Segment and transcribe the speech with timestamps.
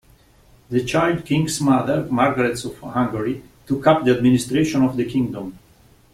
[0.71, 5.59] The child king's mother, Margaret of Hungary, took up the administration of the kingdom.